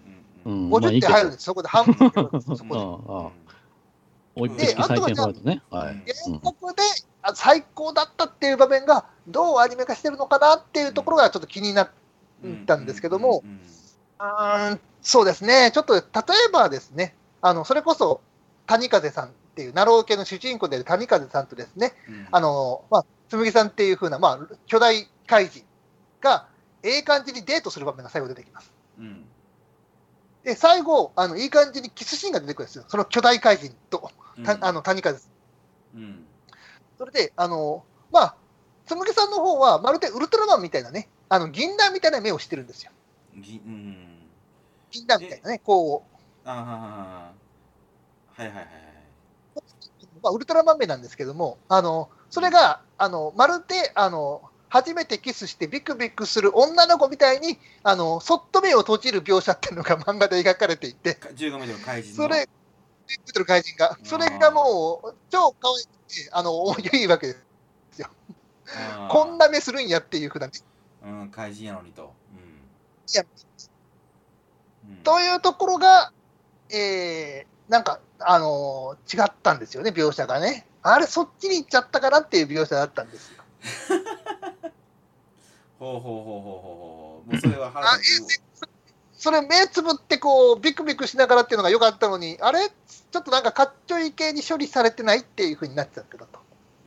[0.45, 0.71] ううんん。
[0.71, 2.21] まあい50いけど点入るんです、そこで半分でで。
[2.21, 3.31] ああああ
[4.37, 5.63] 追いでつき採点ホワイトね。
[5.71, 6.03] はい。
[6.29, 6.83] 原作で
[7.23, 11.91] あ最高だったっていう場面がどうアニメ化してるのかなっていうところがちょっと気になっ
[12.67, 13.43] たんですけども、
[15.03, 16.03] そうですね、ちょっと例え
[16.53, 18.21] ばですね、あのそれこそ
[18.67, 22.29] 谷風さんっていう、ナロー系の主人公である谷風さんとですね、うん。
[22.33, 25.65] あのまあ、紬さんっていう風な、まあ、巨大怪人
[26.21, 26.49] が、
[26.83, 28.73] ええ感じにデートする場面が最後出てきます。
[28.99, 29.25] うん。
[30.45, 34.11] で、最後、あのいい感じにキスシーンが出てくるんですよ、その巨大怪人と、
[34.45, 35.29] たあの谷風さ
[35.95, 35.99] ん。
[35.99, 36.25] うん。
[36.97, 38.37] それで、あのまあ、
[38.87, 42.93] 紬さんの方は、まるでウルトラマンみたいなね、あの銀杏みたいな目をしてるんですよ。
[43.37, 44.27] ぎうん。
[44.91, 47.33] 銀杏みたいなね、こう、あ
[48.37, 48.90] あはいはいはいはい
[50.23, 62.17] まあ、ウルトラマン目なんですけども、あのそれがあのまるであの初めてキスしてビクビクする女の子みたいにあのそっと目を閉じる描写っていうのが 漫画で描かれていて、か15メートルの怪人の。
[62.17, 62.49] それ、
[63.09, 67.51] ビクビクる怪人が、それがもう超可愛くて、あのいいわけです。
[68.77, 69.11] あー。
[69.11, 70.53] こんな目するんやっていうふうなね。
[71.03, 72.13] うん怪人やのにと。
[72.33, 72.39] うん。
[73.13, 73.25] いや。
[74.89, 74.97] うん。
[74.99, 76.13] というところが、
[76.71, 80.67] えーなんか、あの違ったんですよね、描写がね。
[80.83, 83.43] あれ、そっちに行っちゃったかなっていう描写だったんですよ。
[85.79, 88.41] ほうほうほうほうほうほうもうそれは腹あ立つ
[89.21, 96.39] それ目つぶってこうビクビクしながらっていうのが良かったのに、あれ、ちょっとなんかかっちょいい系に処理されてないっていうふうになっちゃってたと。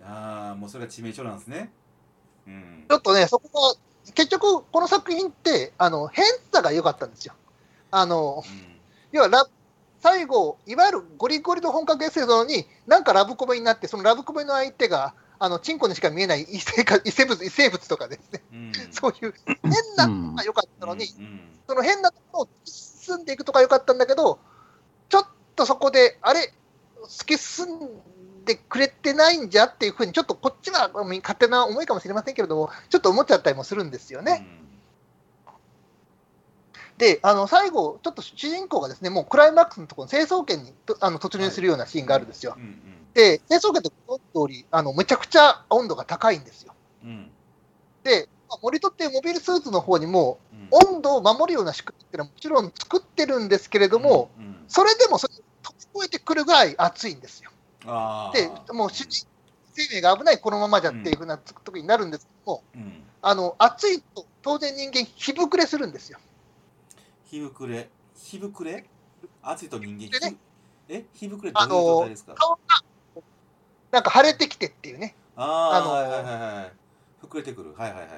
[0.03, 1.71] ああもうそれが致命傷なんですね
[2.47, 7.35] うんちょっとね、そこが、結局、この作品って、あの変さが良かったんですよ。
[7.91, 8.73] あの、うん
[9.11, 9.45] 要はラ
[10.03, 18.71] 最後、いわゆるゴリゴリの本格エッセイなのに、なんかラブコメになって、そのラブコメの相手が、あのチンコにしか見えない異生か異生物異生物とかですね、うん。
[18.91, 21.39] そういう変なのが良かったのに、うん。
[21.69, 22.71] その変なところを突き
[23.05, 24.39] 進んでいくとか良かったんだけど、
[25.07, 26.51] ちょっとそこで、あれ、
[27.07, 27.89] 突き進ん
[28.43, 34.45] でくれてないんじゃっていうふうに、ちょっとこっちはうん勝手な思いかもしれませんけれども、ちょっと思っちゃったりもするんですよね。
[36.97, 42.55] で、あの最後、ちょっと主人公がですね、もうクライマックスのところの成層圏にとあの突入するようなシーンがあるんですよ。
[42.57, 42.79] うんうん
[43.13, 46.73] で、成層圏ってこの通り、あのめちゃくちゃ温度が高いんですよ。
[47.03, 47.29] うん
[48.03, 57.51] で、まあ森戸っていうモビルスーツの方にも、うん温度を守るような仕組みっていうのはもちろん作ってるんですけれども、うんうんそれでもそれを飛び越えてくるぐらい暑いんですよ。
[58.33, 59.27] で、もう主人
[59.73, 66.19] 生命が危ない、このままじゃっていうふうな時になるんですけども、うんあの暑いと当然人間、日膨れするんですよ。
[67.33, 68.85] 日膨れ日膨れ？
[69.41, 70.35] 暑いと人間でね
[70.87, 71.05] ひえ？
[71.13, 72.35] 日膨れどういう状態ですか？
[72.35, 72.59] 顔が
[73.91, 76.71] なんか腫れてきてっていうね、あのああはいはいはいはい。
[77.25, 77.73] 膨れてくる。
[77.75, 78.09] はいはいはい。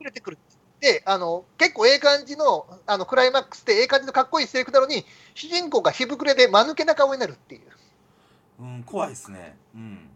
[0.00, 0.38] 膨れてくる。
[0.80, 7.62] で、あの結構ええ感じのあのクライマックスでええ感じのかっこいいセリフなのに、主人公が日膨れで間抜けな顔になるっていう。
[8.60, 9.56] うん怖いですね。
[9.74, 10.08] うん。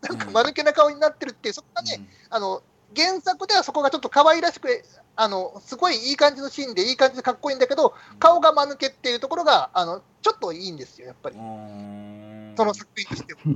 [0.00, 2.62] なんか間抜けな顔になってるっていう、そこがね、あの
[2.94, 4.84] 原作ではそこがちょっと可愛らしく、
[5.16, 11.36] あのすごいいい感じのシーンで、いい感じでかっこいいんだけど、顔が間抜けっていうところが、あのちょっといいんですよ、やっぱり。
[11.36, 12.54] う、ん。
[12.56, 13.40] その作品としても。
[13.44, 13.52] うん。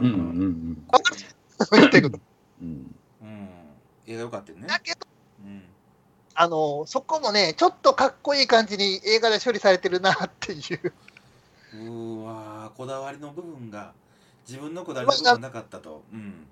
[0.00, 2.22] うんう言ってること
[2.62, 2.96] うん。
[3.22, 3.48] うん。
[4.06, 4.66] 映画よかったよね。
[4.66, 5.06] だけど、
[5.44, 5.62] うん。
[6.34, 10.92] あのそこもね、ちょっとかっこいい感じに映画で処理されてるなっていう。
[11.74, 13.92] うーわーこだわりの部分が
[14.46, 16.02] 自分のこだわりの部分がなかったと。
[16.12, 16.46] うん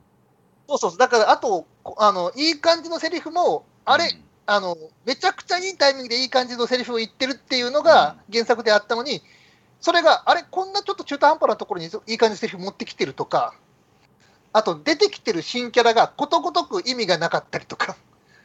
[0.78, 4.24] そうそうだからあと、こあのいい感じのセリフも、あれ、うん。
[4.46, 9.22] あの、めちゃくちゃいいタイミングでいい感じのセリフを言ってるっていうのが原作であったのに、
[9.80, 13.54] それが、あれ、こんなちょっと中途半端なところにいい感じのセリフ持ってきてるとか、
[14.52, 17.96] あと出てきてる新キャラがことごとく意味がなかったりとか、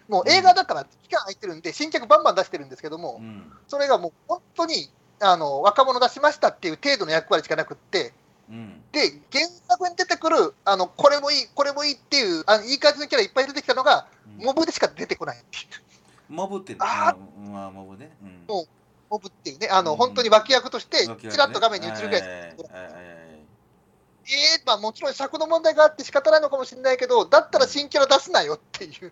[0.08, 3.52] もう映画だから期間空いてるんで、新客バンバン出してるんですけどもう、ん。
[3.68, 8.14] それがもう本当にあの若者出しましたっていう程度の役割しかなくって、
[8.50, 15.38] うんで、原作に出てくる、あのこれもいい、これもいいっていう、あのいい感じのキャラいっぱい出てきたのが、モブでしか出てこない。
[15.38, 16.34] っていう。
[16.34, 18.16] モブってあうんまあモブね。
[18.24, 18.46] うん。
[18.48, 18.66] も
[19.10, 19.98] モブっていうね、あの、うん。
[19.98, 22.66] 本当に脇役として、ちらっと画面に映るぐらい、えー
[24.66, 29.12] まあ、もちろん尺の問題があって仕方ないのかもしれないけど、だったら新キャラ出すなよっていう、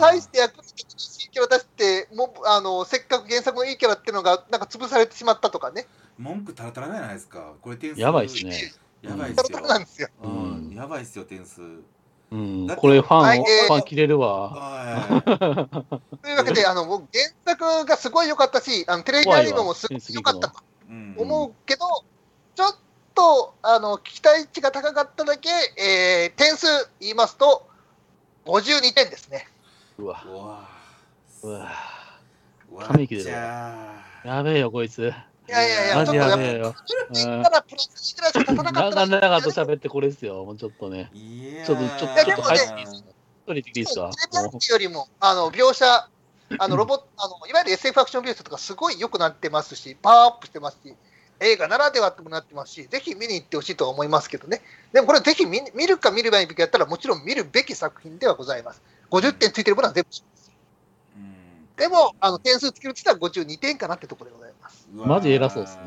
[0.00, 1.66] 大して役に立たない新キャラ出し
[2.06, 5.86] てもあの、せっかく原作のいいキャラっていうのが、なんか潰されてしまったとかね、
[6.18, 7.52] 文句たらたらじゃないですか？
[7.62, 8.72] これ点数やばいっすね。
[9.02, 9.42] やばいっすよ。
[9.44, 9.80] たらたらなん。
[9.84, 10.08] ですよ。
[10.22, 10.70] ううん。
[10.70, 11.60] んやばいっすよ点数。
[12.32, 12.68] うん。
[12.76, 13.38] これファンを、はい。
[13.38, 13.66] えー。
[13.68, 14.50] ファン切れるわ。
[14.50, 15.22] は
[16.22, 21.86] というわけで、あの僕原作がすごい良かったし、あのテレビアニメもすごい良かったというん思うけど、
[22.54, 22.76] ちょっ
[23.14, 26.66] とあの期待値が高かっただけ、えー点数
[27.00, 27.66] 言いますと、
[28.50, 29.46] 52点ですね。
[29.98, 30.24] うわ。
[30.26, 30.68] うわ
[31.44, 31.72] うわ。
[32.72, 35.02] うわため息出るじゃあやべえよ、こいつ。
[35.02, 36.74] いやいやいや、マジちょっとやべえよ。
[37.12, 40.44] 言ったらプラス2ぐらいしか立たなかった長ら々と喋ってこれっすよ。
[40.44, 41.10] もうちょっとね。
[41.12, 42.56] いやーちょっと、ちょっと、ちょっといやでもね
[43.46, 44.10] 入っていいですか
[44.70, 46.08] よりもあの描写、
[46.58, 50.94] あのロボあのいわゆる SF アクション描写とかすごい良くなってますし、パワーアップしてますし、
[51.40, 54.60] 映画ならではともなってますし、ぜひ見に行ってほしいとは思いますけどね。
[54.92, 58.82] でもこれぜひ見見るか見るべきやったらもちろん見るべき作品ではございます。
[59.10, 60.10] 50点ついてるものは全部
[61.16, 64.88] うんでも、あの点数つけるとしたら52点かなってところでございます。
[64.92, 65.82] マジ偉そうっすね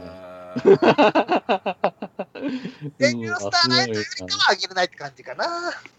[3.00, 5.46] デビュースターナイトよりかは上げれないって感じかな。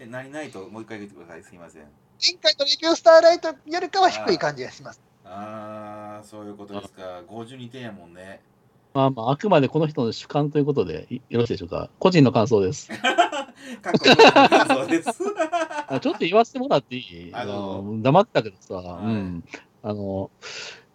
[0.01, 1.83] え何ないともう一回言ってくださいすいません
[2.23, 5.01] 前回のレビュースターライトよりかは低い感じがします。
[5.25, 8.41] ああそういうことですか52点やもんね
[8.95, 11.91] まあまあ、あくまでこの人の主観ということでいよろしいでしょうか。
[11.99, 12.89] 個人の感想です。
[13.83, 15.11] 感想です
[15.89, 17.31] あちょっと言わせてもらっていい？
[17.33, 19.45] ああのの黙ってたけどさ、いうん。
[19.83, 20.31] あの、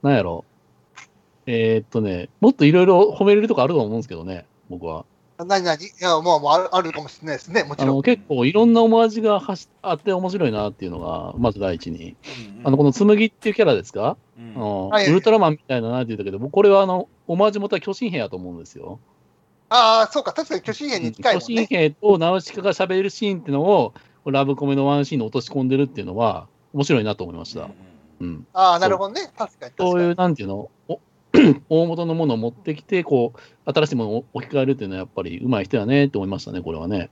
[0.02, 0.46] なんやろ。
[1.46, 5.06] えーっとね、もっといろいろ褒めれるとこあると思うんですけどね、僕は。
[5.46, 5.86] 何何？
[5.86, 7.90] いや、もうもうあるあるかもしれないですね、もちろん。
[7.90, 12.16] あの結構いろんなオマージュがはしあって面白いなっていうのが、まず第一に。
[12.48, 19.00] うんうんあの、この紬っていうキャラですか、うんあのはいウルトラマンみたいだなって言ったけど、僕これはあの、オマージュ元は巨神兵やと思うんですよ。
[19.70, 21.68] ああ、そうか、確かに巨神兵に近いもん巨神ね。
[21.70, 23.94] 兵とナウシカが喋るシーンっていうのを、
[24.26, 27.62] ラブコメのワンシーンに落とし込んでるっていうのは、面白いなと思いました。
[27.62, 27.70] うん
[28.20, 28.48] うん。
[28.54, 29.32] ああ、なるほどね。
[29.38, 29.92] 確かに確かに。
[29.92, 30.72] そういう、なんていうの、お
[31.70, 37.10] 大元のものを持ってきて、こう、新しいものを置き換えるっていうのは、やっぱり上手い人やねって思いましたね、これはね。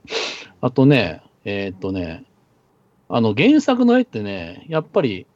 [0.60, 2.24] あとね、えーっとね、
[3.08, 5.26] あの、原作の絵ってね、やっぱり、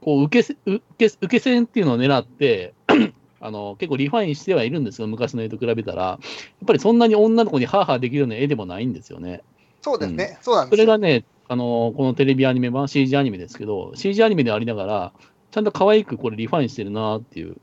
[0.00, 2.74] こう受けせ受け受け線っていうのを狙って
[3.40, 6.18] あの結構リファインしてはいるんですけど昔の絵と比べたらやっ
[6.66, 9.42] ぱりそんなに女の子にハーハーできるような絵でもないんですよね。
[9.82, 10.84] そうですね、そうなんですよ。
[10.84, 15.12] それがね、あのこのテレビアニメ版 CG アニメですけど CG アニメでありながら
[15.50, 17.56] ちゃんと可愛くこれリファインしてるなっていう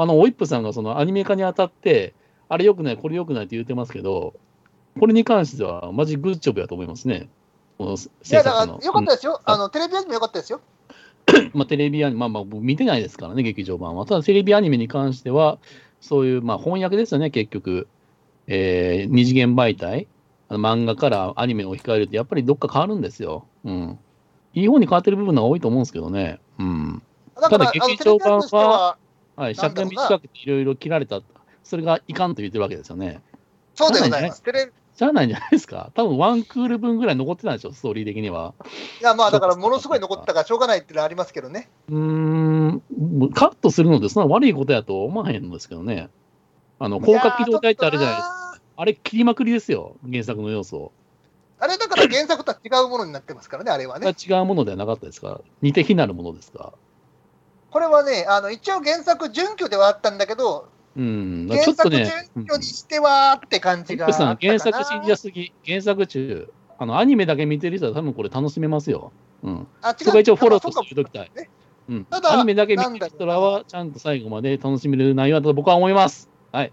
[0.00, 2.14] あのオイップさんがそのアニメ化にあたって
[2.48, 4.34] あれ良くないこれ良くないって言ってますけど
[4.98, 7.28] これに関してはマジグッジョブやと思いますね。
[7.80, 9.40] い制や、だから、作のよかったですよ。
[9.46, 10.60] うんあの、テレビアニメよかったですよ。
[11.54, 14.04] まあ、テレビアニメ、まあまあ、僕見てないですからね、劇場版は。
[14.04, 15.58] ただ、テレビアニメに関しては、
[16.00, 17.88] そういう、まあ、翻訳ですよね、結局。
[18.46, 20.08] えー二次元媒体、
[20.48, 23.46] あの漫画からアニメを控えるって、やっぱりどっか変わるんですよ。
[23.64, 23.98] うん。
[24.54, 26.40] いい方に変わってる部分が多いと思うんですけどね。
[26.58, 27.02] うん。
[27.36, 28.96] だから、ただ劇場版は
[29.40, 31.20] は、はい、尺が短くていろいろ切られた。
[31.62, 33.22] それがいかんと言ってるわけですよね。
[33.74, 34.42] そうでございます。
[34.42, 35.90] テレじゃないんじゃないですか。
[35.94, 38.54] 多分ワンクール分ぐらい残ってたんでしょ、ストーリー的には。
[39.00, 41.70] いや、まあ、だから、ものすごい残ってたからしょうがないっていうのはありますけどね。
[41.88, 42.82] うーん、
[43.32, 46.10] カットするのってそんな悪いことやと思わへんのですけどね。
[46.78, 48.34] あの、広角機動隊ってあれじゃないですか。
[48.34, 48.60] か。
[48.76, 50.92] あれ切りまくりですよ、原作の要素。
[51.58, 54.08] あれだから原作とは違うものになってますからね、あれはね。
[54.08, 56.74] 違うものではなかったですか似て非なるものですか
[57.70, 64.38] これはね、あの一応原作準拠ではあったんだけど、うん、ち原作ょっとね、準拠にしてはって感じがあ。
[64.40, 69.12] 原作信じやすぎ、原作中、あの、アニメだけ見てる人は多分これ楽しめますよ。
[69.42, 69.66] うん。
[69.82, 71.30] あ違うそこは一応フォローとしておきたい。
[71.36, 71.48] ね
[71.88, 72.04] うん。
[72.06, 76.28] ただアニメだけ見てる人らは、ちゃんと最後まで楽しめる内容だと僕は思います。
[76.50, 76.72] はい。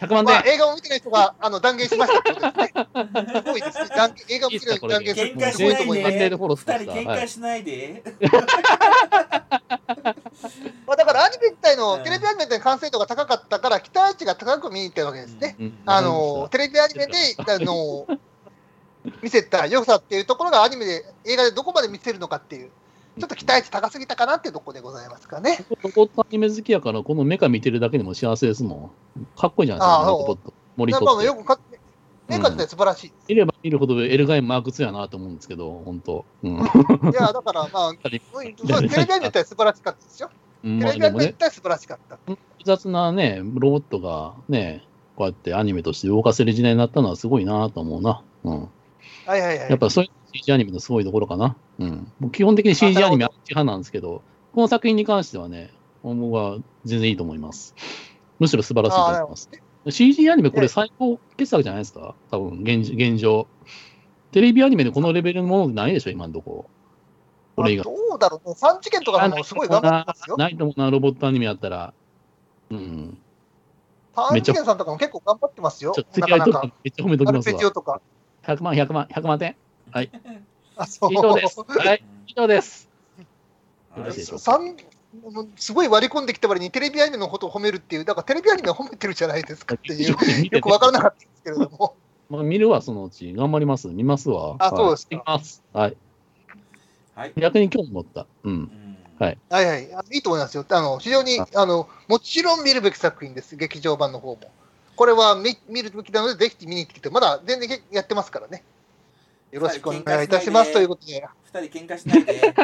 [0.00, 2.72] 100万点まあ、映画を見てない人があの断言しましたってことですね。
[3.44, 3.88] すごいですね。
[3.94, 5.34] 断言映画を見てない人が断言する。
[5.34, 6.16] 喧嘩しのすごいと思います。
[6.16, 6.28] 二
[6.78, 8.02] 人喧嘩しないで。
[10.86, 12.02] まあ、だからアニメ自体の、うん。
[12.02, 15.56] テレビアニメで完成度が高かったから、期待値が高く見に行ってるわけですね。
[15.58, 18.06] うんあのテレビアニメであの
[19.22, 22.70] 見せた良さっていうところがアニメで、映画でどこまで見せるのかっていう、
[23.20, 25.64] ちょっと期待値高すぎたかなっていうところでございますかね。
[25.82, 29.26] ロボットアニメ好きやから、このメカ見てるだけでも幸せですもん。
[29.38, 30.54] かっこいいじゃないですか、ロボット。
[30.76, 31.06] 森とって。
[31.06, 31.60] ぱよくか、
[32.28, 33.12] メカって素晴らしい。
[33.28, 36.24] 見れば見るほどエルガイマーク2やなと思うんですけど、本当。
[36.42, 36.52] うん。
[36.58, 36.60] い
[37.14, 38.82] や、だからまあ、テレビア
[39.18, 40.30] ニメって素晴らしかったですよ。
[40.64, 42.18] うんテレビアニメ素晴らしかった。
[42.26, 44.84] 複雑なね、ロボットがね、
[45.16, 48.22] こうやってアニメとして動かせる時代になったのはすごいなと思うな。
[48.44, 48.60] うん。
[49.26, 49.70] はいはいはい。
[49.70, 51.56] やっぱそういう CG アニメのすごいところかな。
[51.78, 52.12] うん。
[52.18, 54.22] もう基本的に CG アニメは派なんですけど、
[54.54, 57.74] この作品に関してはね、僕は全然いいと思います。
[58.38, 59.50] むしろ素晴らしいと思います。
[59.88, 62.14] CG アニメこれ最高傑作じゃないですか？
[62.30, 63.46] 多分現、現状。
[64.32, 66.10] テレビアニメでこのレベルのものないでしょ？
[66.10, 66.70] 今のところ。
[67.56, 67.84] これ以外。
[67.84, 70.36] どうだろうね、3次元とかもすごい頑張ってますよ。
[70.36, 71.92] ないと思うな、ロボットアニメやったら。
[72.70, 73.18] うん。
[74.14, 76.04] 3次元さんとかも結構頑張ってますよちょっ。
[76.04, 76.72] とな付き合いとか。
[76.84, 77.52] めっちゃ褒めときますわ。
[77.52, 78.00] ペジオとか。
[78.44, 79.56] 100万、100万、100万点？
[80.76, 81.12] あ、そう。
[81.12, 81.60] 以上です。
[81.60, 82.86] はい、以上です。
[82.86, 82.90] はい
[83.96, 84.44] よろしいでしょうか？
[84.44, 84.76] 三
[85.56, 90.10] すごい割り込んできた割にテレビアニメのことを褒めるっていう、だからテレビアニメを褒めてるじゃないですかっていう、
[90.54, 91.96] よくわからなかったんですけれども。
[92.28, 93.32] まあ、見るわ、そのうち。
[93.32, 93.88] 頑張ります。
[93.88, 94.54] 見ますわ。
[94.60, 95.42] あそうですかはい。
[95.72, 95.96] はい。
[97.16, 97.32] はい。
[97.36, 98.28] 逆に興味持った。
[98.44, 98.52] うん。
[98.52, 100.64] うんはいはいはい、あいいと思いますよ。
[100.66, 104.38] あの非常にああのもちろん見るべき作品です、劇場版の方も。
[104.96, 108.64] これは見見るべきなので、ぜひ見に来て、まだ全然やってますからね。
[109.50, 112.54] よろしくお願いいたしますということで、二人喧嘩しないで。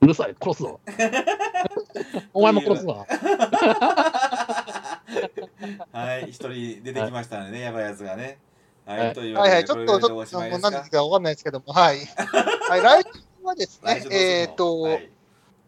[0.00, 0.80] うるさい、殺すぞ。
[2.34, 3.06] お前も殺すわ。
[5.92, 8.38] はい、一人出てきましたね、やばいやつがね。
[8.84, 11.04] は、はいいというわはいはい、ちょっと、ちょっと、これですか？
[11.04, 11.98] わかんないですけども、はい。
[12.68, 15.08] はい、来週はです来ねえっ、と、はい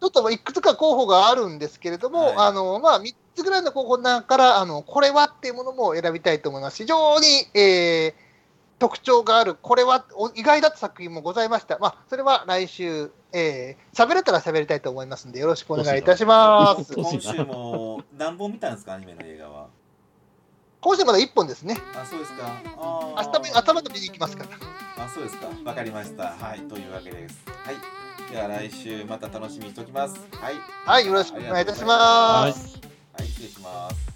[0.01, 6.77] ちょっといくつか候補があるんですけれども、はいあのまあ、3つぐらいの候補の中からあの、これはっていうものも選びたいと思います。
[6.79, 8.24] 非常に、えー
[8.85, 11.79] 特徴がある、これはお意外だった作品もございました。
[11.79, 16.93] まあ、それは来週、えー、喋れたら喋りたいと思いますので、よろしくお願いいたします。
[16.93, 19.69] 今週も何本見たんですか、アニメの映画は。
[20.83, 21.79] 今週まだ1本ですね。
[21.99, 22.61] あ、そうですか。
[22.77, 25.05] 明明日頭で見に行きますから。
[25.07, 25.47] あ、そうですか。
[25.65, 26.25] わかりました。
[26.25, 27.43] はい、というわけです。
[27.47, 28.31] はい。
[28.31, 30.15] では来週また楽しみにしておきます。
[30.33, 30.55] はい。
[30.85, 31.83] はい、よろしくお願いいたし。
[31.87, 32.79] ます
[33.17, 34.14] はい、失礼します。